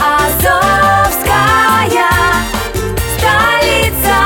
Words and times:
Азовская 0.00 1.20
столица. 3.16 4.16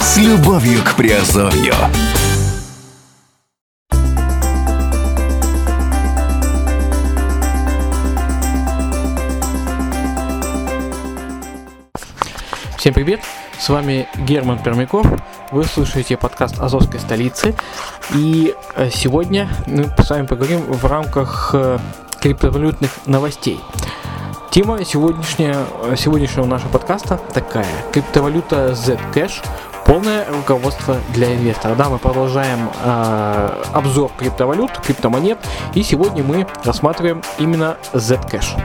С 0.00 0.16
любовью 0.16 0.82
к 0.82 0.94
Приазовью. 0.94 1.74
Всем 12.78 12.94
привет! 12.94 13.20
С 13.58 13.68
вами 13.68 14.08
Герман 14.16 14.58
Пермяков. 14.62 15.06
Вы 15.52 15.62
слушаете 15.64 16.16
подкаст 16.16 16.58
Азовской 16.60 16.98
столицы. 16.98 17.54
И 18.12 18.54
э, 18.74 18.90
сегодня 18.90 19.48
мы 19.66 19.88
с 19.96 20.10
вами 20.10 20.26
поговорим 20.26 20.60
в 20.62 20.84
рамках 20.84 21.50
э, 21.54 21.78
криптовалютных 22.20 22.90
новостей. 23.06 23.60
Тема 24.50 24.84
сегодняшняя, 24.84 25.56
э, 25.84 25.94
сегодняшнего 25.96 26.46
нашего 26.46 26.70
подкаста 26.70 27.20
такая. 27.32 27.68
Криптовалюта 27.92 28.72
Zcash. 28.72 29.44
Полное 29.84 30.26
руководство 30.32 30.96
для 31.14 31.32
инвестора. 31.32 31.76
Да, 31.76 31.90
мы 31.90 31.98
продолжаем 31.98 32.68
э, 32.82 33.62
обзор 33.72 34.10
криптовалют, 34.18 34.72
криптомонет. 34.80 35.38
И 35.74 35.84
сегодня 35.84 36.24
мы 36.24 36.48
рассматриваем 36.64 37.22
именно 37.38 37.76
Zcash. 37.92 38.60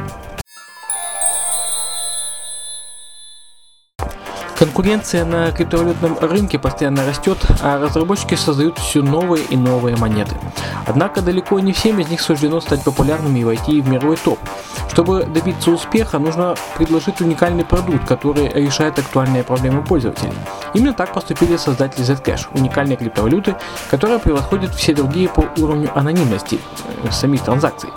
Конкуренция 4.62 5.26
на 5.26 5.52
криптовалютном 5.52 6.20
рынке 6.22 6.60
постоянно 6.60 7.04
растет, 7.04 7.40
а 7.64 7.80
разработчики 7.80 8.36
создают 8.36 8.78
все 8.78 9.02
новые 9.02 9.44
и 9.46 9.58
новые 9.58 9.98
монеты. 9.98 10.36
Однако 10.86 11.24
далеко 11.24 11.60
не 11.60 11.74
всем 11.74 12.00
из 12.00 12.10
них 12.10 12.22
суждено 12.22 12.62
стать 12.62 12.84
популярными 12.84 13.40
и 13.40 13.44
войти 13.44 13.82
в 13.82 13.90
мировой 13.90 14.18
топ. 14.18 14.38
Чтобы 14.92 15.24
добиться 15.24 15.72
успеха, 15.72 16.20
нужно 16.20 16.54
предложить 16.78 17.22
уникальный 17.22 17.66
продукт, 17.66 18.08
который 18.08 18.50
решает 18.50 19.00
актуальные 19.00 19.44
проблемы 19.44 19.82
пользователей. 19.84 20.34
Именно 20.76 20.94
так 20.94 21.12
поступили 21.12 21.58
создатели 21.58 22.06
Zcash, 22.06 22.46
уникальной 22.54 22.98
криптовалюты, 22.98 23.56
которая 23.90 24.20
превосходит 24.20 24.76
все 24.76 24.94
другие 24.94 25.28
по 25.28 25.44
уровню 25.58 25.90
анонимности 25.98 26.60
э, 27.04 27.10
самих 27.10 27.42
транзакций. 27.42 27.90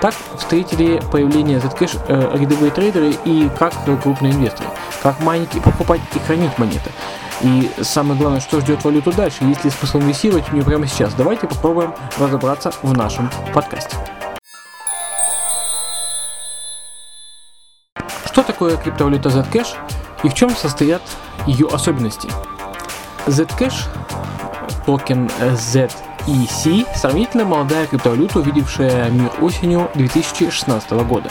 Так 0.00 0.14
встретили 0.38 0.98
появление 1.12 1.58
Zcash 1.58 1.98
э, 2.08 2.38
рядовые 2.38 2.70
трейдеры 2.70 3.14
и 3.26 3.50
как 3.58 3.74
крупные 4.02 4.32
инвесторы. 4.32 4.70
Как 5.06 5.20
майнить 5.20 5.54
и 5.54 5.60
покупать 5.60 6.00
и 6.16 6.18
хранить 6.18 6.58
монеты. 6.58 6.90
И 7.40 7.70
самое 7.80 8.18
главное, 8.18 8.40
что 8.40 8.60
ждет 8.60 8.82
валюту 8.82 9.12
дальше, 9.12 9.44
есть 9.44 9.64
ли 9.64 9.70
смысл 9.70 10.00
инвестировать 10.00 10.48
в 10.48 10.52
нее 10.52 10.64
прямо 10.64 10.84
сейчас. 10.88 11.14
Давайте 11.14 11.46
попробуем 11.46 11.94
разобраться 12.18 12.72
в 12.82 12.92
нашем 12.92 13.30
подкасте. 13.54 13.96
Что 18.24 18.42
такое 18.42 18.76
криптовалюта 18.76 19.28
Zcash 19.28 19.76
и 20.24 20.28
в 20.28 20.34
чем 20.34 20.50
состоят 20.50 21.02
ее 21.46 21.68
особенности? 21.68 22.28
Zcash, 23.26 23.84
токен 24.86 25.30
ZEC, 25.38 26.84
сравнительно 26.96 27.44
молодая 27.44 27.86
криптовалюта, 27.86 28.40
увидевшая 28.40 29.08
мир 29.10 29.30
осенью 29.40 29.88
2016 29.94 30.90
года. 31.04 31.30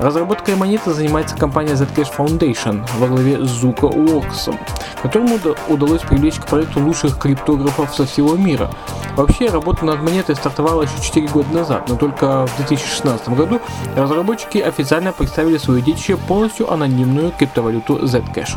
Разработкой 0.00 0.56
монеты 0.56 0.92
занимается 0.92 1.36
компания 1.36 1.74
Zcash 1.74 2.14
Foundation 2.16 2.84
во 2.98 3.06
главе 3.06 3.44
с 3.44 3.48
Зука 3.48 3.84
Уоксом, 3.84 4.58
которому 5.02 5.38
удалось 5.68 6.02
привлечь 6.02 6.36
к 6.36 6.46
проекту 6.46 6.80
лучших 6.80 7.18
криптографов 7.18 7.94
со 7.94 8.04
всего 8.04 8.36
мира. 8.36 8.70
Вообще, 9.16 9.48
работа 9.48 9.84
над 9.84 10.02
монетой 10.02 10.34
стартовала 10.34 10.82
еще 10.82 11.00
4 11.00 11.28
года 11.28 11.54
назад, 11.54 11.88
но 11.88 11.96
только 11.96 12.46
в 12.46 12.56
2016 12.56 13.28
году 13.30 13.60
разработчики 13.96 14.58
официально 14.58 15.12
представили 15.12 15.58
свою 15.58 15.80
детище 15.80 16.16
полностью 16.16 16.72
анонимную 16.72 17.32
криптовалюту 17.38 17.98
Zcash. 17.98 18.56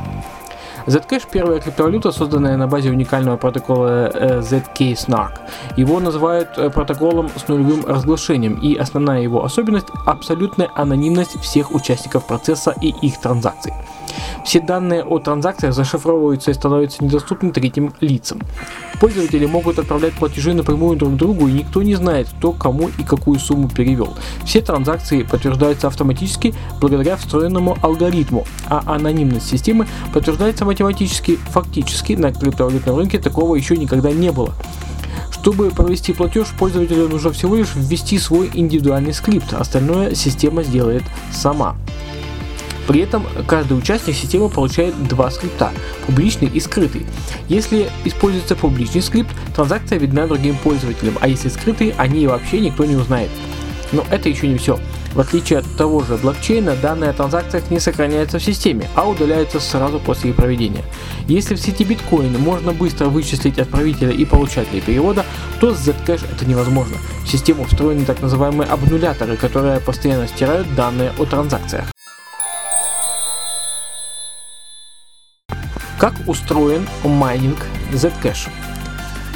Zcash– 0.88 1.28
первая 1.32 1.60
криптовалюта, 1.60 2.12
созданная 2.12 2.56
на 2.56 2.68
базе 2.68 2.92
уникального 2.92 3.36
протокола 3.36 4.10
э, 4.14 4.40
ZK 4.40 4.94
Snark. 4.94 5.34
Его 5.76 6.00
называют 6.00 6.58
э, 6.58 6.70
протоколом 6.70 7.30
с 7.36 7.46
нулевым 7.50 7.86
разглашением, 7.86 8.54
и 8.54 8.74
основная 8.76 9.22
его 9.22 9.44
особенность– 9.44 9.88
абсолютная 10.06 10.70
анонимность 10.76 11.42
всех 11.42 11.76
участников 11.76 12.26
процесса 12.26 12.74
и 12.82 12.94
их 13.02 13.20
транзакций. 13.20 13.74
Все 14.48 14.62
данные 14.62 15.04
о 15.04 15.20
транзакциях 15.20 15.74
зашифровываются 15.74 16.52
и 16.52 16.54
становятся 16.54 17.04
недоступны 17.04 17.52
третьим 17.52 17.94
лицам. 18.00 18.42
Пользователи 18.98 19.46
могут 19.46 19.78
отправлять 19.78 20.14
платежи 20.14 20.54
напрямую 20.54 20.96
друг 20.96 21.18
другу, 21.18 21.50
и 21.50 21.52
никто 21.52 21.84
не 21.84 21.96
знает, 21.96 22.30
кто 22.30 22.54
кому 22.54 22.90
и 22.98 23.04
какую 23.04 23.42
сумму 23.42 23.68
перевел. 23.68 24.14
Все 24.46 24.62
транзакции 24.62 25.24
подтверждаются 25.24 25.88
автоматически 25.88 26.56
благодаря 26.80 27.18
встроенному 27.18 27.78
алгоритму, 27.82 28.46
а 28.70 28.84
анонимность 28.86 29.50
системы 29.50 29.86
подтверждается 30.14 30.64
математически. 30.64 31.36
Фактически 31.50 32.14
на 32.14 32.32
криптовалютном 32.32 32.96
рынке 32.96 33.20
такого 33.20 33.56
еще 33.56 33.76
никогда 33.76 34.14
не 34.14 34.32
было. 34.32 34.54
Чтобы 35.30 35.72
провести 35.72 36.14
платеж, 36.14 36.48
пользователю 36.58 37.10
нужно 37.10 37.34
всего 37.34 37.58
лишь 37.58 37.76
ввести 37.76 38.18
свой 38.18 38.50
индивидуальный 38.54 39.14
скрипт, 39.14 39.52
остальное 39.52 40.16
система 40.16 40.64
сделает 40.64 41.04
сама. 41.34 41.76
При 42.88 43.02
этом 43.02 43.26
каждый 43.48 43.78
участник 43.78 44.16
системы 44.16 44.50
получает 44.50 45.08
два 45.08 45.30
скрипта– 45.30 45.72
публичный 46.06 46.48
и 46.48 46.60
скрытый. 46.60 47.06
Если 47.50 47.90
используется 48.06 48.56
публичный 48.56 49.02
скрипт, 49.02 49.30
транзакция 49.56 50.00
видна 50.00 50.26
другим 50.26 50.56
пользователям, 50.56 51.18
а 51.20 51.28
если 51.28 51.50
скрытый, 51.50 51.94
о 51.98 52.08
ней 52.08 52.28
вообще 52.28 52.60
никто 52.62 52.86
не 52.86 52.96
узнает. 52.96 53.30
Но 53.92 54.06
это 54.10 54.30
еще 54.30 54.48
не 54.48 54.58
все. 54.58 54.80
В 55.14 55.20
отличие 55.20 55.60
от 55.60 55.66
того 55.78 56.04
же 56.04 56.16
блокчейна, 56.16 56.76
данные 56.76 57.10
о 57.10 57.14
транзакциях 57.14 57.72
не 57.72 57.80
сохраняются 57.80 58.40
в 58.40 58.44
системе, 58.44 58.88
а 58.96 59.08
удаляются 59.08 59.60
сразу 59.60 60.00
после 60.00 60.30
их 60.30 60.36
проведения. 60.36 60.84
Если 61.28 61.56
в 61.56 61.60
сети 61.60 61.84
биткоин 61.84 62.38
можно 62.40 62.72
быстро 62.72 63.06
вычислить 63.06 63.58
отправителя 63.58 64.12
и 64.12 64.26
получателя 64.26 64.80
перевода, 64.80 65.26
то 65.60 65.74
с 65.74 65.88
Zcash 65.88 66.24
это 66.32 66.46
невозможно. 66.46 66.98
В 67.26 67.30
систему 67.30 67.64
встроены 67.64 68.06
так 68.06 68.22
называемые 68.22 68.70
обнуляторы, 68.70 69.38
которые 69.38 69.80
постоянно 69.80 70.28
стирают 70.28 70.74
данные 70.76 71.12
о 71.18 71.26
транзакциях. 71.26 71.88
Как 75.98 76.14
устроен 76.28 76.88
майнинг 77.04 77.66
Zcash? 77.92 78.50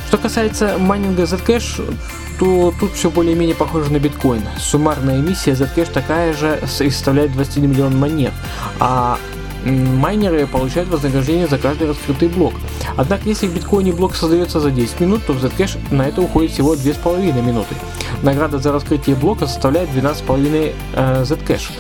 Что 0.07 0.17
касается 0.19 0.77
майнинга 0.77 1.23
Zcash, 1.23 1.97
то 2.38 2.73
тут 2.79 2.94
все 2.94 3.09
более-менее 3.09 3.55
похоже 3.55 3.91
на 3.91 3.97
биткоин. 3.97 4.44
Суммарная 4.59 5.19
эмиссия 5.19 5.55
Zcash 5.55 5.91
такая 5.91 6.33
же 6.33 6.59
составляет 6.67 7.33
21 7.33 7.72
миллион 7.72 7.97
монет, 7.97 8.33
а 8.79 9.17
майнеры 9.66 10.45
получают 10.45 10.89
вознаграждение 10.89 11.47
за 11.47 11.57
каждый 11.57 11.88
раскрытый 11.88 12.27
блок. 12.27 12.53
Однако, 12.95 13.28
если 13.28 13.47
в 13.47 13.55
биткоине 13.55 13.93
блок 13.93 14.16
создается 14.16 14.59
за 14.59 14.69
10 14.69 14.99
минут, 14.99 15.25
то 15.25 15.33
в 15.33 15.43
Zcash 15.43 15.78
на 15.91 16.07
это 16.07 16.22
уходит 16.22 16.51
всего 16.51 16.75
2,5 16.75 17.41
минуты. 17.41 17.75
Награда 18.22 18.59
за 18.59 18.72
раскрытие 18.72 19.16
блока 19.16 19.47
составляет 19.47 19.89
12,5 19.89 20.75
э, 20.93 21.23
Zcash 21.23 21.72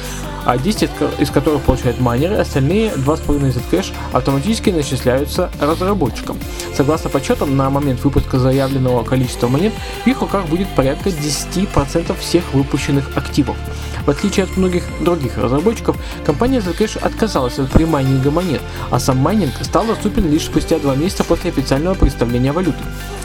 а 0.45 0.57
10 0.57 0.89
из 1.19 1.29
которых 1.29 1.61
получают 1.63 1.99
майнеры, 1.99 2.35
остальные 2.35 2.91
2,5 2.91 3.53
Zcash 3.53 3.93
автоматически 4.11 4.69
начисляются 4.69 5.49
разработчикам. 5.59 6.37
Согласно 6.75 7.09
подсчетам, 7.09 7.55
на 7.55 7.69
момент 7.69 8.03
выпуска 8.03 8.39
заявленного 8.39 9.03
количества 9.03 9.47
монет 9.47 9.73
в 10.03 10.07
их 10.07 10.21
руках 10.21 10.45
будет 10.47 10.67
порядка 10.69 11.09
10% 11.09 12.17
всех 12.19 12.53
выпущенных 12.53 13.17
активов. 13.17 13.55
В 14.05 14.09
отличие 14.09 14.45
от 14.45 14.57
многих 14.57 14.83
других 15.01 15.37
разработчиков, 15.37 15.97
компания 16.25 16.59
Zcash 16.59 16.99
отказалась 16.99 17.59
от 17.59 17.69
примайнинга 17.71 18.31
монет, 18.31 18.61
а 18.89 18.99
сам 18.99 19.17
майнинг 19.17 19.53
стал 19.61 19.85
доступен 19.85 20.29
лишь 20.29 20.45
спустя 20.45 20.79
два 20.79 20.95
месяца 20.95 21.23
после 21.23 21.51
официального 21.51 21.93
представления 21.93 22.51
валюты. 22.51 22.79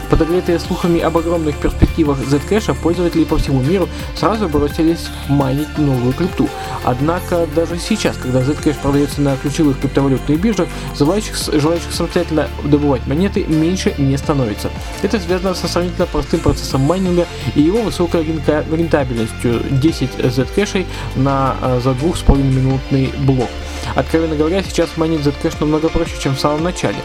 Подогретые 0.09 0.57
слухами 0.59 1.01
об 1.01 1.17
огромных 1.17 1.57
перспективах 1.57 2.19
Zcash, 2.19 2.73
пользователи 2.81 3.25
по 3.25 3.37
всему 3.37 3.61
миру 3.61 3.89
сразу 4.15 4.47
бросились 4.47 5.07
майнить 5.27 5.77
новую 5.77 6.13
крипту. 6.13 6.47
Однако 6.85 7.45
даже 7.53 7.77
сейчас, 7.77 8.15
когда 8.15 8.41
Zcash 8.41 8.79
продается 8.81 9.21
на 9.21 9.35
ключевых 9.35 9.79
криптовалютных 9.79 10.39
биржах, 10.39 10.69
желающих, 10.97 11.35
желающих 11.35 11.91
самостоятельно 11.91 12.47
добывать 12.63 13.05
монеты 13.05 13.43
меньше 13.43 13.93
не 13.97 14.15
становится. 14.17 14.69
Это 15.01 15.19
связано 15.19 15.53
со 15.53 15.67
сравнительно 15.67 16.05
простым 16.05 16.39
процессом 16.39 16.81
майнинга 16.81 17.25
и 17.55 17.61
его 17.61 17.81
высокой 17.81 18.23
рентабельностью 18.23 19.61
10 19.69 20.09
Zcash 20.19 20.66
на 21.15 21.55
э, 21.61 21.79
за 21.83 21.91
2,5 21.91 22.37
минутный 22.41 23.13
блок. 23.19 23.49
Откровенно 23.95 24.35
говоря, 24.35 24.63
сейчас 24.63 24.97
майнить 24.97 25.21
Zcash 25.21 25.55
намного 25.59 25.89
проще, 25.89 26.13
чем 26.19 26.35
в 26.35 26.39
самом 26.39 26.63
начале. 26.63 26.97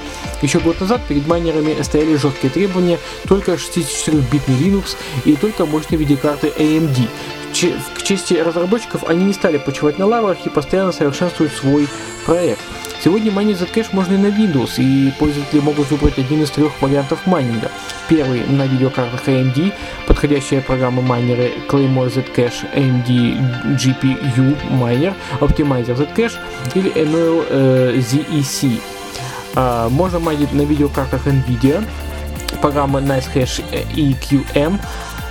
Еще 0.43 0.59
год 0.59 0.81
назад 0.81 1.01
перед 1.09 1.27
майнерами 1.27 1.81
стояли 1.83 2.17
жесткие 2.17 2.53
требования, 2.53 2.99
только 3.29 3.53
64-битный 3.53 4.57
Linux 4.59 4.97
и 5.25 5.37
только 5.37 5.67
мощные 5.67 5.99
видеокарты 5.99 6.49
AMD. 6.49 7.09
К 7.95 8.03
чести 8.03 8.35
разработчиков, 8.35 9.05
они 9.09 9.25
не 9.25 9.33
стали 9.33 9.59
почивать 9.59 9.99
на 9.99 10.07
лаврах 10.07 10.39
и 10.45 10.49
постоянно 10.49 10.93
совершенствуют 10.93 11.53
свой 11.53 11.87
проект. 12.25 12.61
Сегодня 13.03 13.33
майнить 13.33 13.59
Zcash 13.59 13.89
можно 13.91 14.15
и 14.15 14.17
на 14.17 14.29
Windows, 14.29 14.75
и 14.77 15.11
пользователи 15.19 15.59
могут 15.59 15.91
выбрать 15.91 16.19
один 16.19 16.45
из 16.45 16.51
трех 16.51 16.81
вариантов 16.81 17.27
майнинга. 17.27 17.69
Первый 18.09 18.47
на 18.47 18.65
видеокартах 18.65 19.27
AMD, 19.27 19.73
подходящие 20.07 20.61
программы 20.61 21.03
майнеры 21.03 21.51
Claymore 21.69 22.15
Zcash, 22.15 22.65
AMD 22.73 23.77
GPU 23.77 24.57
Miner, 24.71 25.15
Optimizer 25.41 25.97
Zcash 25.97 26.35
или 26.77 26.93
ML 26.93 27.47
э, 27.51 27.99
ZEC. 27.99 28.81
А, 29.57 29.89
можно 29.89 30.21
майнить 30.21 30.53
на 30.53 30.63
видеокартах 30.63 31.27
NVIDIA, 31.27 31.85
программы 32.61 33.01
NiceHash 33.01 33.65
EQM, 33.97 34.79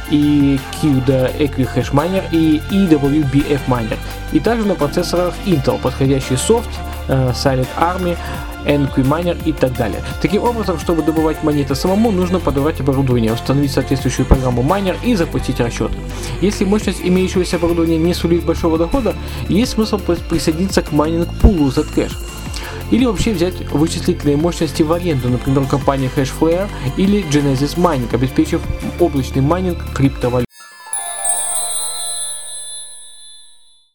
и 0.10 0.60
CUDA 0.82 1.38
Equihash 1.38 1.94
Miner 1.94 2.26
и 2.34 2.62
EWBF 2.70 3.62
Miner. 3.68 3.98
И 4.34 4.42
также 4.42 4.68
на 4.68 4.76
процессорах 4.76 5.34
Intel, 5.46 5.80
подходящий 5.80 6.36
софт, 6.36 6.70
э, 6.70 6.91
Silent 7.12 7.68
Army, 7.78 8.18
NQ 8.66 8.96
Miner 8.96 9.38
и 9.46 9.52
так 9.52 9.76
далее. 9.76 10.02
Таким 10.22 10.44
образом, 10.44 10.80
чтобы 10.80 11.04
добывать 11.04 11.44
монеты 11.44 11.76
самому, 11.76 12.12
нужно 12.12 12.40
подобрать 12.40 12.80
оборудование, 12.80 13.34
установить 13.34 13.72
соответствующую 13.72 14.26
программу 14.26 14.62
майнер 14.62 14.96
и 15.04 15.16
запустить 15.16 15.60
расчеты. 15.60 15.96
Если 16.42 16.64
мощность 16.64 17.02
имеющегося 17.04 17.58
оборудования 17.58 17.98
не 17.98 18.14
сулит 18.14 18.46
большого 18.46 18.78
дохода, 18.78 19.16
есть 19.50 19.74
смысл 19.74 20.00
присоединиться 20.00 20.82
к 20.82 20.92
майнинг-пулу 20.92 21.70
Zcash. 21.70 22.14
Или 22.92 23.06
вообще 23.06 23.32
взять 23.32 23.56
вычислительные 23.72 24.36
мощности 24.36 24.84
в 24.84 24.92
аренду, 24.92 25.30
например, 25.30 25.66
компании 25.66 26.12
Hashflare 26.16 26.68
или 26.98 27.24
Genesis 27.24 27.78
Mining, 27.78 28.14
обеспечив 28.14 28.62
облачный 29.00 29.42
майнинг 29.42 29.80
криптовалют. 29.94 30.46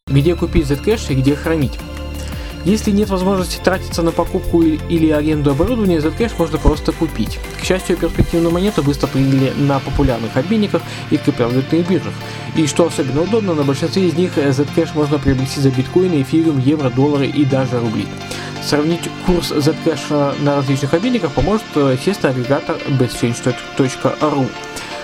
Где 0.08 0.34
купить 0.34 0.66
Zcash 0.66 1.12
и 1.12 1.14
где 1.14 1.36
хранить? 1.36 1.78
Если 2.66 2.90
нет 2.90 3.10
возможности 3.10 3.60
тратиться 3.62 4.02
на 4.02 4.10
покупку 4.10 4.60
или 4.60 5.10
аренду 5.12 5.52
оборудования, 5.52 5.98
Zcash 5.98 6.32
можно 6.36 6.58
просто 6.58 6.90
купить. 6.90 7.38
К 7.60 7.64
счастью, 7.64 7.96
перспективную 7.96 8.52
монету 8.52 8.82
быстро 8.82 9.06
приняли 9.06 9.52
на 9.56 9.78
популярных 9.78 10.36
обменниках 10.36 10.82
и 11.10 11.16
криптовалютных 11.16 11.88
биржах. 11.88 12.12
И 12.56 12.66
что 12.66 12.86
особенно 12.86 13.22
удобно, 13.22 13.54
на 13.54 13.62
большинстве 13.62 14.08
из 14.08 14.14
них 14.14 14.36
Zcash 14.36 14.88
можно 14.94 15.20
приобрести 15.20 15.60
за 15.60 15.70
биткоины, 15.70 16.22
эфириум, 16.22 16.58
евро, 16.58 16.90
доллары 16.90 17.28
и 17.28 17.44
даже 17.44 17.78
рубли. 17.78 18.08
Сравнить 18.64 19.08
курс 19.26 19.52
Zcash 19.52 20.42
на 20.42 20.56
различных 20.56 20.92
обменниках 20.92 21.30
поможет, 21.34 21.66
естественно, 21.76 22.32
агрегатор 22.32 22.78
bestchange.ru. 22.88 24.50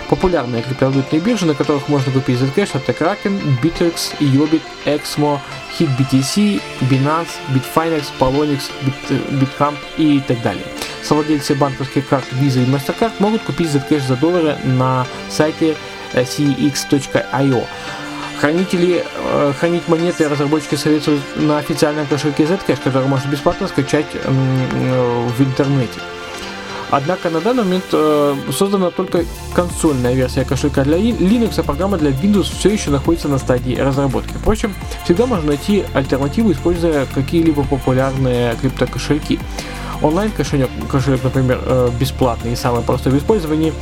Популярные 0.08 0.62
криптовалютные 0.62 1.22
биржи, 1.22 1.46
на 1.46 1.54
которых 1.54 1.88
можно 1.88 2.10
купить 2.10 2.40
Zcash, 2.40 2.70
это 2.74 2.90
Kraken, 2.90 3.40
Bittrex, 3.62 4.18
Yobit, 4.18 4.62
Exmo, 4.84 5.38
HitBTC, 5.78 6.60
Binance, 6.90 7.30
Bitfinex, 7.54 8.04
Polonix, 8.18 8.70
Bitcamp 9.30 9.76
и 9.96 10.20
так 10.20 10.40
далее. 10.42 10.64
Совладельцы 11.02 11.54
банковских 11.54 12.08
карт 12.08 12.24
Visa 12.32 12.62
и 12.62 12.66
MasterCard 12.66 13.12
могут 13.18 13.42
купить 13.42 13.68
Zcash 13.68 14.06
за 14.06 14.16
доллары 14.16 14.56
на 14.64 15.06
сайте 15.28 15.76
cex.io. 16.14 17.66
Хранители, 18.40 19.04
э, 19.04 19.52
хранить 19.58 19.88
монеты 19.88 20.28
разработчики 20.28 20.74
советуют 20.74 21.22
на 21.36 21.58
официальном 21.58 22.06
кошельке 22.06 22.44
Zcash, 22.44 22.82
который 22.82 23.08
можно 23.08 23.28
бесплатно 23.28 23.68
скачать 23.68 24.06
э, 24.14 24.30
в 24.30 25.42
интернете. 25.42 26.00
Однако 26.92 27.30
на 27.30 27.40
данный 27.40 27.64
момент 27.64 27.84
э, 27.92 28.36
создана 28.52 28.90
только 28.90 29.24
консольная 29.54 30.12
версия 30.12 30.44
кошелька 30.44 30.84
для 30.84 30.98
Linux, 30.98 31.58
а 31.58 31.62
программа 31.62 31.96
для 31.96 32.10
Windows 32.10 32.52
все 32.58 32.68
еще 32.68 32.90
находится 32.90 33.28
на 33.28 33.38
стадии 33.38 33.74
разработки. 33.76 34.34
Впрочем, 34.34 34.74
всегда 35.02 35.24
можно 35.24 35.46
найти 35.46 35.84
альтернативу, 35.94 36.52
используя 36.52 37.06
какие-либо 37.06 37.64
популярные 37.64 38.54
криптокошельки. 38.56 39.40
Онлайн 40.02 40.30
кошелек, 40.32 40.68
кошелек 40.90 41.24
например, 41.24 41.60
э, 41.64 41.90
бесплатный 41.98 42.52
и 42.52 42.56
самый 42.56 42.82
простой 42.82 43.12
в 43.12 43.16
использовании, 43.16 43.72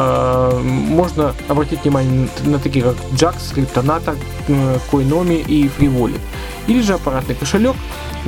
Э, 0.00 0.60
можно 0.62 1.34
обратить 1.48 1.82
внимание 1.82 2.28
на 2.44 2.58
такие 2.58 2.84
как 2.84 2.94
Jax, 3.12 3.54
Криптоната, 3.54 4.14
Coinomi 4.46 5.44
и 5.44 5.68
FreeWallet. 5.68 6.20
Или 6.68 6.82
же 6.82 6.94
аппаратный 6.94 7.34
кошелек, 7.34 7.74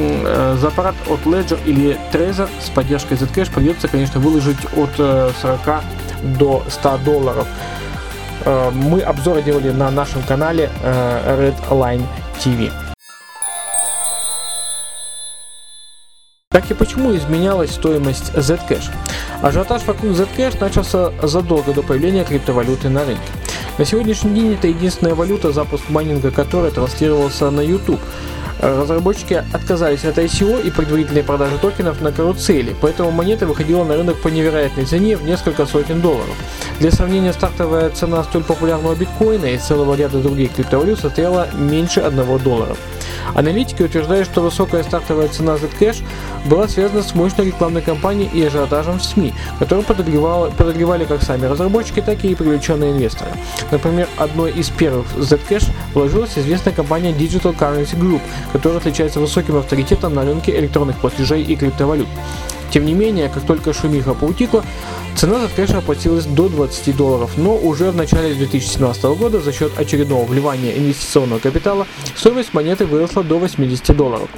э, 0.00 0.56
за 0.58 0.68
аппарат 0.68 0.94
от 1.08 1.20
Ledger 1.20 1.58
или 1.66 1.98
Trezor 2.12 2.48
с 2.60 2.70
поддержкой 2.70 3.14
Zcash 3.14 3.52
придется, 3.52 3.88
конечно, 3.88 4.20
выложить 4.20 4.58
от 4.76 4.94
40 4.96 5.34
э, 5.66 5.80
до 6.38 6.62
100 6.68 6.98
долларов. 7.04 7.46
Мы 8.72 9.02
обзоры 9.02 9.42
делали 9.42 9.70
на 9.70 9.90
нашем 9.90 10.22
канале 10.22 10.70
Redline 10.82 12.02
TV. 12.38 12.72
Как 16.50 16.70
и 16.70 16.74
почему 16.74 17.14
изменялась 17.14 17.70
стоимость 17.70 18.32
Zcash? 18.34 18.90
Ажиотаж 19.42 19.84
вокруг 19.84 20.12
Zcash 20.12 20.58
начался 20.58 21.12
задолго 21.22 21.72
до 21.72 21.82
появления 21.82 22.24
криптовалюты 22.24 22.88
на 22.88 23.04
рынке. 23.04 23.30
На 23.78 23.86
сегодняшний 23.86 24.34
день 24.34 24.54
это 24.54 24.66
единственная 24.66 25.14
валюта, 25.14 25.52
запуск 25.52 25.88
майнинга 25.88 26.30
которой 26.30 26.70
транслировался 26.70 27.50
на 27.50 27.60
YouTube. 27.60 28.00
Разработчики 28.60 29.42
отказались 29.54 30.04
от 30.04 30.18
ICO 30.18 30.62
и 30.62 30.70
предварительной 30.70 31.22
продажи 31.22 31.56
токенов 31.58 32.02
на 32.02 32.12
карусели, 32.12 32.76
поэтому 32.80 33.10
монета 33.10 33.46
выходила 33.46 33.84
на 33.84 33.96
рынок 33.96 34.20
по 34.20 34.28
невероятной 34.28 34.84
цене 34.84 35.16
в 35.16 35.24
несколько 35.24 35.64
сотен 35.64 36.02
долларов. 36.02 36.36
Для 36.78 36.90
сравнения, 36.90 37.32
стартовая 37.32 37.88
цена 37.90 38.22
столь 38.22 38.44
популярного 38.44 38.94
биткоина 38.94 39.46
и 39.46 39.56
целого 39.56 39.94
ряда 39.94 40.18
других 40.18 40.52
криптовалют 40.52 41.00
состояла 41.00 41.48
меньше 41.54 42.00
1 42.00 42.38
доллара. 42.38 42.76
Аналитики 43.34 43.82
утверждают, 43.82 44.26
что 44.26 44.42
высокая 44.42 44.82
стартовая 44.82 45.28
цена 45.28 45.54
Zcash 45.54 46.02
была 46.46 46.68
связана 46.68 47.02
с 47.02 47.14
мощной 47.14 47.46
рекламной 47.46 47.82
кампанией 47.82 48.30
и 48.32 48.44
ажиотажем 48.44 48.98
в 48.98 49.04
СМИ, 49.04 49.32
которую 49.58 49.84
подогревали, 49.86 51.04
как 51.04 51.22
сами 51.22 51.46
разработчики, 51.46 52.00
так 52.00 52.24
и 52.24 52.34
привлеченные 52.34 52.92
инвесторы. 52.92 53.30
Например, 53.70 54.08
одной 54.16 54.52
из 54.52 54.68
первых 54.70 55.06
Zcash 55.16 55.68
вложилась 55.94 56.36
известная 56.36 56.72
компания 56.72 57.12
Digital 57.12 57.56
Currency 57.56 57.98
Group, 57.98 58.20
которая 58.52 58.78
отличается 58.78 59.20
высоким 59.20 59.56
авторитетом 59.56 60.14
на 60.14 60.24
рынке 60.24 60.58
электронных 60.58 60.96
платежей 60.98 61.42
и 61.42 61.56
криптовалют. 61.56 62.08
Тем 62.70 62.84
не 62.84 62.94
менее, 62.94 63.28
как 63.28 63.44
только 63.44 63.72
шумиха 63.72 64.14
поутихла, 64.14 64.64
цена 65.16 65.40
за 65.40 65.48
кэш 65.48 65.70
опустилась 65.70 66.24
до 66.24 66.48
20 66.48 66.96
долларов, 66.96 67.32
но 67.36 67.56
уже 67.56 67.90
в 67.90 67.96
начале 67.96 68.34
2017 68.34 69.04
года 69.18 69.40
за 69.40 69.52
счет 69.52 69.72
очередного 69.78 70.24
вливания 70.24 70.76
инвестиционного 70.76 71.40
капитала 71.40 71.86
стоимость 72.16 72.54
монеты 72.54 72.86
выросла 72.86 73.24
до 73.24 73.38
80 73.38 73.96
долларов. 73.96 74.28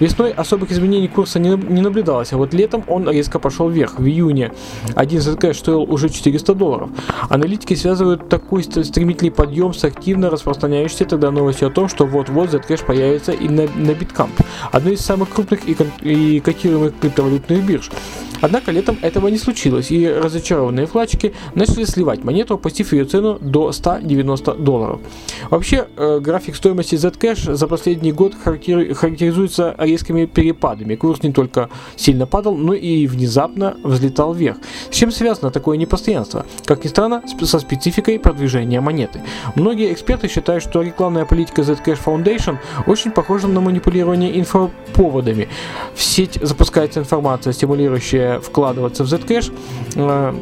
Весной 0.00 0.32
особых 0.32 0.72
изменений 0.72 1.08
курса 1.08 1.38
не, 1.38 1.50
не 1.50 1.80
наблюдалось, 1.80 2.32
а 2.32 2.36
вот 2.36 2.54
летом 2.54 2.82
он 2.88 3.08
резко 3.08 3.38
пошел 3.38 3.68
вверх. 3.68 3.98
В 3.98 4.06
июне 4.06 4.52
один 4.94 5.20
Zcash 5.20 5.54
стоил 5.54 5.82
уже 5.82 6.08
400 6.08 6.54
долларов. 6.54 6.90
Аналитики 7.28 7.74
связывают 7.74 8.28
такой 8.28 8.64
стремительный 8.64 9.30
подъем 9.30 9.74
с 9.74 9.84
активно 9.84 10.30
распространяющейся 10.30 11.04
тогда 11.04 11.30
новостью 11.30 11.68
о 11.68 11.70
том, 11.70 11.88
что 11.88 12.06
вот-вот 12.06 12.50
Zcash 12.50 12.84
появится 12.84 13.32
и 13.32 13.48
на, 13.48 13.62
на 13.76 13.90
Bitcamp, 13.92 14.30
одной 14.72 14.94
из 14.94 15.00
самых 15.00 15.30
крупных 15.30 15.68
и, 15.68 15.76
и 16.00 16.40
котируемых 16.40 16.98
криптовалютных 16.98 17.64
бирж. 17.64 17.81
Tschüss. 17.82 18.31
Однако 18.42 18.72
летом 18.72 18.98
этого 19.02 19.28
не 19.28 19.38
случилось, 19.38 19.90
и 19.90 20.06
разочарованные 20.06 20.86
вкладчики 20.86 21.32
начали 21.54 21.84
сливать 21.84 22.24
монету, 22.24 22.54
опустив 22.54 22.92
ее 22.92 23.04
цену 23.04 23.38
до 23.40 23.70
190 23.72 24.54
долларов. 24.54 25.00
Вообще, 25.48 25.86
э, 25.96 26.18
график 26.18 26.56
стоимости 26.56 26.96
Zcash 26.96 27.54
за 27.54 27.66
последний 27.68 28.12
год 28.12 28.34
характеризуется 28.34 29.74
резкими 29.78 30.26
перепадами. 30.26 30.96
Курс 30.96 31.22
не 31.22 31.32
только 31.32 31.70
сильно 31.96 32.26
падал, 32.26 32.56
но 32.56 32.74
и 32.74 33.06
внезапно 33.06 33.76
взлетал 33.84 34.34
вверх. 34.34 34.56
С 34.90 34.94
чем 34.94 35.12
связано 35.12 35.52
такое 35.52 35.76
непостоянство? 35.76 36.44
Как 36.64 36.84
ни 36.84 36.88
странно, 36.88 37.22
со 37.42 37.60
спецификой 37.60 38.18
продвижения 38.18 38.80
монеты. 38.80 39.22
Многие 39.54 39.92
эксперты 39.92 40.26
считают, 40.28 40.64
что 40.64 40.82
рекламная 40.82 41.26
политика 41.26 41.62
Zcash 41.62 42.00
Foundation 42.04 42.58
очень 42.86 43.12
похожа 43.12 43.46
на 43.46 43.60
манипулирование 43.60 44.36
инфоповодами. 44.40 45.48
В 45.94 46.02
сеть 46.02 46.38
запускается 46.42 46.98
информация, 46.98 47.52
стимулирующая 47.52 48.31
вкладываться 48.40 49.04
в 49.04 49.12
Zcash, 49.12 49.52
э, 49.96 50.34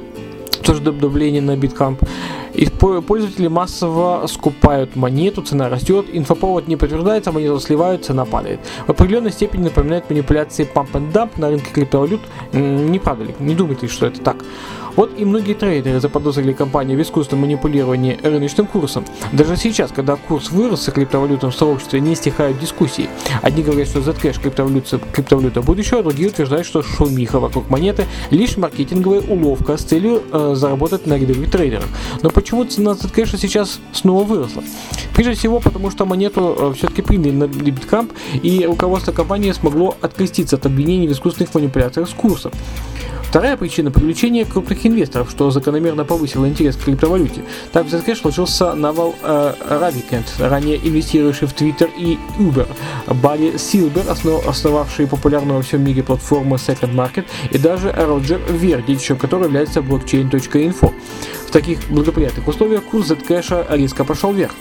тоже 0.63 0.81
давление 0.81 1.43
на 1.43 1.57
биткамп. 1.57 2.03
И 2.53 2.67
пользователи 2.67 3.47
массово 3.47 4.27
скупают 4.27 4.97
монету, 4.97 5.43
цена 5.43 5.69
растет, 5.69 6.07
инфоповод 6.13 6.69
не 6.69 6.77
подтверждается, 6.77 7.33
монету 7.33 7.61
сливают, 7.61 8.05
цена 8.05 8.25
падает. 8.25 8.61
В 8.87 8.91
определенной 8.91 9.31
степени 9.31 9.65
напоминает 9.65 10.11
манипуляции 10.11 10.69
pump 10.73 10.91
and 10.93 11.13
dump 11.13 11.31
на 11.37 11.49
рынке 11.49 11.71
криптовалют. 11.73 12.21
Не 12.53 12.99
правда 12.99 13.25
ли? 13.25 13.35
Не 13.39 13.55
думайте, 13.55 13.87
что 13.87 14.07
это 14.07 14.21
так. 14.21 14.37
Вот 15.01 15.19
и 15.19 15.25
многие 15.25 15.55
трейдеры 15.55 15.99
заподозрили 15.99 16.53
компанию 16.53 16.99
в 16.99 17.01
искусственном 17.01 17.47
манипулировании 17.47 18.19
рыночным 18.23 18.67
курсом. 18.67 19.07
Даже 19.33 19.57
сейчас, 19.57 19.93
когда 19.93 20.17
курс 20.17 20.51
вырос 20.51 20.87
в 20.87 20.93
криптовалютном 20.93 21.53
сообществе, 21.53 22.01
не 22.01 22.15
стихают 22.15 22.59
дискуссии. 22.59 23.09
Одни 23.41 23.63
говорят, 23.63 23.89
что 23.89 24.01
Zcash 24.01 24.39
криптовалюта, 24.43 24.99
криптовалюта 24.99 25.63
будущего, 25.63 26.01
а 26.01 26.03
другие 26.03 26.29
утверждают, 26.29 26.67
что 26.67 26.83
шумиха 26.83 27.41
вокруг 27.41 27.71
монеты 27.71 28.05
лишь 28.31 28.59
маркетинговая 28.59 29.23
уловка 29.23 29.79
с 29.79 29.85
целью 29.85 30.23
э, 30.33 30.53
заработать 30.55 31.07
на 31.07 31.17
рядовых 31.17 31.51
трейдерах. 31.51 31.89
Но 32.21 32.29
почему 32.29 32.65
цена 32.65 32.91
Zcash 32.91 33.39
сейчас 33.39 33.81
снова 33.95 34.25
выросла? 34.25 34.63
Прежде 35.15 35.33
всего, 35.33 35.61
потому 35.61 35.91
что 35.91 36.05
монету 36.05 36.55
э, 36.59 36.75
все-таки 36.77 37.01
приняли 37.01 37.33
на 37.33 37.45
BitCamp, 37.45 38.13
и 38.43 38.67
руководство 38.67 39.13
компании 39.13 39.53
смогло 39.53 39.97
откреститься 40.03 40.57
от 40.57 40.67
обвинений 40.67 41.09
в 41.09 41.13
искусственных 41.13 41.55
манипуляциях 41.55 42.07
с 42.07 42.13
курсом. 42.13 42.53
Вторая 43.31 43.57
причина– 43.57 43.91
привлечение 43.93 44.45
крупных 44.45 44.85
инвесторов, 44.85 45.31
что 45.31 45.53
закономерно 45.53 46.05
повысило 46.05 46.49
интерес 46.49 46.75
к 46.75 46.81
криптовалюте. 46.81 47.45
Так 47.71 47.87
в 47.87 47.95
Zcash 47.95 48.17
случился 48.17 48.75
Навал 48.75 49.15
э, 49.23 49.55
Равикент, 49.69 50.35
ранее 50.41 50.79
инвестирующий 50.79 51.47
в 51.47 51.55
Twitter 51.55 51.89
и 51.97 52.19
Uber, 52.41 52.67
Барри 53.23 53.57
Силбер, 53.57 54.11
основ, 54.11 54.45
основавший 54.49 55.07
популярную 55.07 55.59
во 55.59 55.63
всем 55.63 55.85
мире 55.85 56.03
платформу 56.03 56.57
Second 56.57 56.93
Market, 56.93 57.25
и 57.53 57.59
даже 57.59 57.93
Роджер 57.93 58.41
Верди, 58.51 58.95
еще 58.95 59.15
который 59.15 59.45
является 59.45 59.79
blockchain.info. 59.79 60.93
В 61.47 61.53
таких 61.53 61.89
благоприятных 61.89 62.49
условиях 62.49 62.83
курс 62.83 63.13
Zcash 63.13 63.65
резко 63.77 64.05
пошел 64.05 64.33
вверх. 64.33 64.55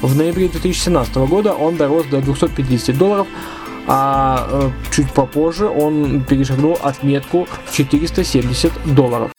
В 0.00 0.16
ноябре 0.16 0.48
2017 0.48 1.14
года 1.16 1.52
он 1.52 1.76
дорос 1.76 2.06
до 2.06 2.22
250 2.22 2.96
долларов, 2.96 3.26
а 3.86 4.46
э, 4.50 4.70
чуть 4.90 5.12
попозже 5.12 5.66
он 5.68 6.22
перешагнул 6.22 6.78
отметку 6.82 7.46
в 7.66 7.72
470 7.72 8.72
долларов. 8.94 9.33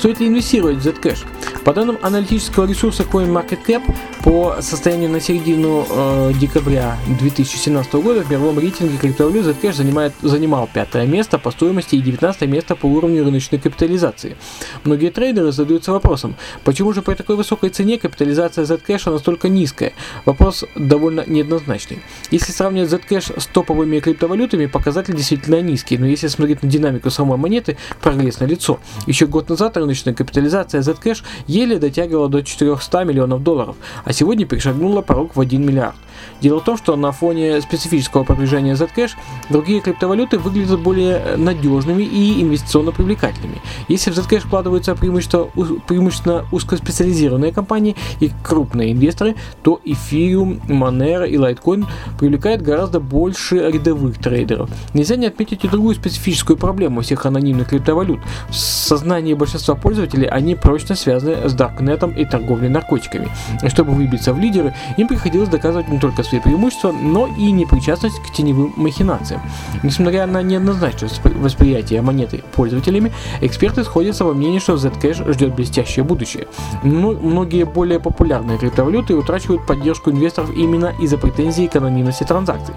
Стоит 0.00 0.18
ли 0.18 0.28
инвестировать 0.28 0.78
в 0.78 0.88
Zcash? 0.88 1.26
По 1.62 1.74
данным 1.74 1.98
аналитического 2.00 2.64
ресурса 2.64 3.02
CoinMarketCap, 3.02 3.82
по 4.24 4.56
состоянию 4.62 5.10
на 5.10 5.20
середину 5.20 5.86
э, 5.90 6.32
декабря 6.40 6.96
2017 7.18 7.92
года 7.94 8.22
в 8.22 8.30
мировом 8.30 8.58
рейтинге 8.58 8.96
криптовалют 8.96 9.44
Zcash 9.44 9.74
занимает, 9.74 10.14
занимал 10.22 10.70
пятое 10.72 11.04
место 11.04 11.38
по 11.38 11.50
стоимости 11.50 11.96
и 11.96 12.00
19 12.00 12.48
место 12.48 12.76
по 12.76 12.86
уровню 12.86 13.24
рыночной 13.24 13.58
капитализации. 13.58 14.38
Многие 14.84 15.10
трейдеры 15.10 15.52
задаются 15.52 15.92
вопросом, 15.92 16.34
почему 16.64 16.94
же 16.94 17.02
при 17.02 17.12
такой 17.12 17.36
высокой 17.36 17.68
цене 17.68 17.98
капитализация 17.98 18.64
Zcash 18.64 19.10
настолько 19.10 19.50
низкая? 19.50 19.92
Вопрос 20.24 20.64
довольно 20.76 21.24
неоднозначный. 21.26 22.00
Если 22.30 22.52
сравнивать 22.52 22.90
Zcash 22.90 23.38
с 23.38 23.46
топовыми 23.46 24.00
криптовалютами, 24.00 24.64
показатель 24.64 25.14
действительно 25.14 25.60
низкий, 25.60 25.98
но 25.98 26.06
если 26.06 26.28
смотреть 26.28 26.62
на 26.62 26.70
динамику 26.70 27.10
самой 27.10 27.36
монеты, 27.36 27.76
прогресс 28.00 28.40
на 28.40 28.46
лицо. 28.46 28.80
Еще 29.06 29.26
год 29.26 29.50
назад 29.50 29.76
рыночная 29.90 30.14
капитализация 30.14 30.82
Zcash 30.82 31.22
еле 31.48 31.78
дотягивала 31.78 32.28
до 32.28 32.42
400 32.42 33.04
миллионов 33.04 33.42
долларов, 33.42 33.76
а 34.04 34.12
сегодня 34.12 34.46
перешагнула 34.46 35.02
порог 35.02 35.34
в 35.34 35.40
1 35.40 35.66
миллиард. 35.66 35.96
Дело 36.40 36.60
в 36.60 36.64
том, 36.64 36.76
что 36.76 36.96
на 36.96 37.12
фоне 37.12 37.60
специфического 37.60 38.24
продвижения 38.24 38.74
Zcash 38.74 39.12
другие 39.50 39.80
криптовалюты 39.80 40.38
выглядят 40.38 40.80
более 40.80 41.36
надежными 41.36 42.02
и 42.02 42.42
инвестиционно 42.42 42.92
привлекательными. 42.92 43.60
Если 43.88 44.10
в 44.10 44.14
Zcash 44.18 44.40
вкладываются 44.40 44.94
преимущественно, 44.94 45.46
преимущественно 45.86 46.46
узкоспециализированные 46.52 47.52
компании 47.52 47.96
и 48.20 48.30
крупные 48.44 48.92
инвесторы, 48.92 49.34
то 49.62 49.80
Ethereum, 49.84 50.60
Monero 50.66 51.28
и 51.28 51.36
Litecoin 51.36 51.86
привлекают 52.18 52.62
гораздо 52.62 53.00
больше 53.00 53.56
рядовых 53.70 54.18
трейдеров. 54.18 54.70
Нельзя 54.94 55.16
не 55.16 55.26
отметить 55.26 55.64
и 55.64 55.68
другую 55.68 55.94
специфическую 55.94 56.56
проблему 56.56 57.00
всех 57.00 57.26
анонимных 57.26 57.68
криптовалют. 57.68 58.20
В 58.48 58.54
сознании 58.54 59.34
большинства 59.34 59.74
пользователей 59.80 60.26
они 60.26 60.54
прочно 60.54 60.94
связаны 60.94 61.48
с 61.48 61.52
Даркнетом 61.52 62.12
и 62.12 62.24
торговлей 62.24 62.68
наркотиками. 62.68 63.28
Чтобы 63.68 63.92
выбиться 63.92 64.32
в 64.32 64.38
лидеры, 64.38 64.74
им 64.96 65.08
приходилось 65.08 65.48
доказывать 65.48 65.88
не 65.88 65.98
только 65.98 66.22
свои 66.22 66.40
преимущества, 66.40 66.92
но 66.92 67.26
и 67.26 67.50
непричастность 67.50 68.20
к 68.22 68.32
теневым 68.32 68.72
махинациям. 68.76 69.40
Несмотря 69.82 70.26
на 70.26 70.42
неоднозначное 70.42 71.10
восприятие 71.36 72.02
монеты 72.02 72.42
пользователями, 72.54 73.12
эксперты 73.40 73.84
сходятся 73.84 74.24
во 74.24 74.34
мнении, 74.34 74.58
что 74.58 74.74
Zcash 74.74 75.32
ждет 75.32 75.54
блестящее 75.54 76.04
будущее. 76.04 76.46
Но 76.82 77.12
многие 77.12 77.64
более 77.64 78.00
популярные 78.00 78.58
криптовалюты 78.58 79.14
утрачивают 79.14 79.66
поддержку 79.66 80.10
инвесторов 80.10 80.50
именно 80.54 80.92
из-за 81.00 81.18
претензий 81.18 81.68
к 81.68 81.76
анонимности 81.76 82.24
транзакций. 82.24 82.74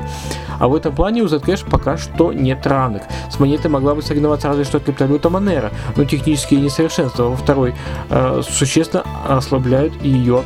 А 0.60 0.68
в 0.68 0.76
этом 0.76 0.96
плане 0.96 1.24
у 1.24 1.26
Zcash 1.26 1.70
пока 1.70 1.98
что 1.98 2.34
нет 2.34 2.66
равных. 2.66 3.04
С 3.30 3.40
монетой 3.40 3.70
могла 3.70 3.96
бы 3.96 4.02
соревноваться 4.02 4.48
разве 4.48 4.64
что 4.64 4.80
криптовалюта 4.80 5.30
Monero, 5.30 5.72
но 5.96 6.06
технические 6.06 6.62
несовершенства 6.94 7.24
во 7.24 7.36
второй 7.36 7.74
э, 8.10 8.42
существенно 8.48 9.04
ослабляют 9.28 10.02
ее 10.02 10.44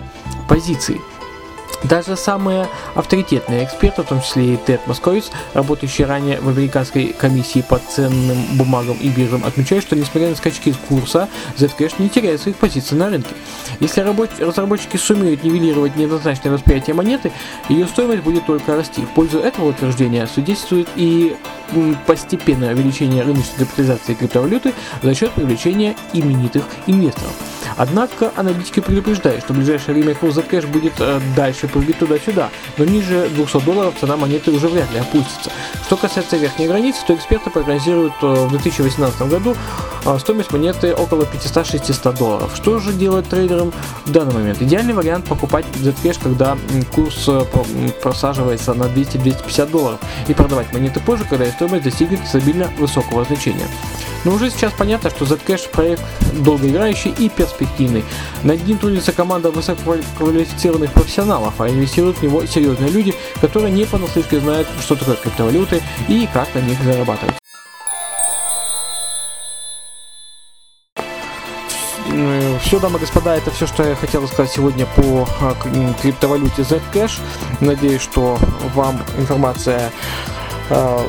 позиции. 0.48 1.02
Даже 1.84 2.16
самые 2.16 2.68
авторитетные 2.96 3.64
эксперты, 3.64 4.02
в 4.02 4.08
том 4.08 4.22
числе 4.22 4.56
и 4.56 4.58
Тед 4.58 4.86
Московиц, 4.88 5.30
работающий 5.54 6.06
ранее 6.06 6.40
в 6.42 6.50
американской 6.50 7.14
комиссии 7.18 7.62
по 7.62 7.78
ценным 7.78 8.38
бумагам 8.58 8.98
и 8.98 9.10
биржам, 9.10 9.44
отмечают, 9.46 9.86
что 9.86 9.96
несмотря 9.96 10.30
на 10.30 10.36
скачки 10.36 10.74
курса, 10.90 11.30
Zcash 11.56 11.96
не 12.00 12.10
теряет 12.10 12.42
своих 12.42 12.58
позиций 12.58 12.98
на 12.98 13.10
рынке. 13.10 13.30
Если 13.80 14.02
разработчики 14.44 14.98
сумеют 14.98 15.44
нивелировать 15.44 15.96
неоднозначное 15.96 16.52
восприятие 16.52 16.96
монеты, 16.96 17.32
ее 17.70 17.88
стоимость 17.88 18.24
будет 18.24 18.46
только 18.46 18.76
расти. 18.76 19.02
В 19.02 19.10
пользу 19.10 19.40
этого 19.40 19.70
утверждения 19.70 20.28
свидетельствует 20.28 20.88
и 20.96 21.36
постепенное 22.06 22.74
увеличение 22.74 23.24
рыночной 23.24 23.60
капитализации 23.60 24.14
криптовалюты 24.16 24.74
за 25.04 25.14
счет 25.14 25.32
привлечения 25.32 25.96
именитых 26.14 26.64
инвесторов. 26.88 27.34
Однако 27.76 28.32
аналитики 28.36 28.80
предупреждают, 28.80 29.44
что 29.44 29.54
в 29.54 29.58
ближайшее 29.58 29.96
время 29.96 30.16
курс 30.16 30.38
Zcash 30.38 30.68
будет 30.68 30.94
э, 31.00 31.20
дальше 31.36 31.68
прыгать 31.68 32.00
туда-сюда, 32.00 32.50
но 32.78 32.86
ниже 32.86 33.30
200 33.30 33.62
долларов 33.62 33.96
цена 34.00 34.18
монеты 34.18 34.52
уже 34.52 34.68
вряд 34.68 34.92
ли 34.94 35.00
опустится. 35.00 35.52
Что 35.86 35.98
касается 35.98 36.38
верхней 36.38 36.68
границы, 36.68 37.00
то 37.06 37.16
эксперты 37.16 37.50
прогнозируют 37.50 38.14
э, 38.22 38.46
в 38.46 38.50
2018 38.52 39.22
году 39.24 39.56
э, 40.06 40.18
стоимость 40.20 40.52
монеты 40.52 40.94
около 40.94 41.24
500-600 41.24 42.18
долларов. 42.18 42.52
Что 42.56 42.80
же 42.80 42.94
делать 42.94 43.28
трейдерам 43.28 43.74
в 44.06 44.12
данный 44.12 44.34
момент? 44.34 44.62
Идеальный 44.62 44.94
вариант 44.94 45.26
покупать 45.26 45.66
Zcash, 45.76 46.20
когда 46.22 46.58
курс 46.94 47.30
просаживается 48.02 48.74
на 48.74 48.84
200-250 48.84 49.70
долларов 49.70 50.00
и 50.28 50.34
продавать 50.34 50.72
монеты 50.74 51.00
позже, 51.00 51.26
когда 51.30 51.46
стоимость 51.46 51.84
достигнет 51.84 52.26
стабильно 52.28 52.70
высокого 52.78 53.24
значения. 53.26 53.68
Но 54.26 54.34
уже 54.34 54.50
сейчас 54.50 54.74
понятно, 54.74 55.10
что 55.10 55.26
Zcash 55.26 55.70
проект 55.70 56.04
долгоиграющий 56.34 57.12
и 57.12 57.30
перспективный. 57.30 58.04
Над 58.44 58.66
ним 58.66 58.78
трудится 58.78 59.12
команда 59.12 59.52
высококвалифицированных 59.52 60.92
профессионалов, 60.94 61.60
а 61.60 61.70
инвестируют 61.70 62.18
в 62.18 62.24
него 62.24 62.46
серьезные 62.46 62.90
люди, 62.90 63.14
которые 63.42 63.72
не 63.72 63.86
понаслышке 63.86 64.40
знают, 64.40 64.68
что 64.82 64.96
такое 64.96 65.16
криптовалюты 65.16 65.82
и 66.08 66.28
как 66.34 66.54
на 66.56 66.60
них 66.60 66.82
зарабатывать. 66.84 67.36
Все, 72.62 72.80
дамы 72.80 72.98
и 72.98 73.02
господа, 73.02 73.36
это 73.36 73.52
все, 73.52 73.68
что 73.68 73.84
я 73.88 73.96
хотел 73.96 74.28
сказать 74.28 74.52
сегодня 74.52 74.86
по 74.88 75.28
а, 75.40 75.56
криптовалюте 76.02 76.64
Zcash. 76.64 77.20
Надеюсь, 77.62 78.02
что 78.02 78.38
вам 78.74 79.04
информация 79.18 79.92
а, 80.70 81.08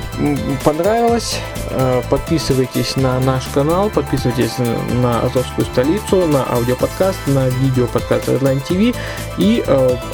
понравилась. 0.64 1.38
А, 1.70 2.02
подписывайтесь 2.10 2.96
на 2.96 3.18
наш 3.20 3.46
канал, 3.48 3.90
подписывайтесь 3.90 4.58
на 5.02 5.20
Азовскую 5.22 5.66
столицу, 5.66 6.26
на 6.26 6.44
аудиоподкаст, 6.44 7.18
на 7.26 7.48
видеоподкаст 7.48 8.28
Redline 8.28 8.62
TV 8.66 8.94
и 9.38 9.64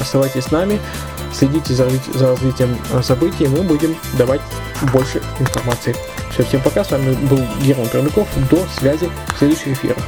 оставайтесь 0.01 0.45
с 0.45 0.51
нами, 0.51 0.81
следите 1.33 1.75
за, 1.75 1.89
за 2.15 2.29
развитием 2.29 2.77
событий, 3.03 3.47
мы 3.47 3.63
будем 3.63 3.97
давать 4.19 4.41
больше 4.93 5.23
информации. 5.39 5.95
Все, 6.33 6.43
всем 6.43 6.61
пока, 6.63 6.85
с 6.85 6.91
вами 6.91 7.15
был 7.15 7.41
Герман 7.63 7.89
Пермяков, 7.89 8.29
до 8.51 8.59
связи 8.77 9.09
в 9.35 9.39
следующих 9.39 9.69
эфирах. 9.69 10.03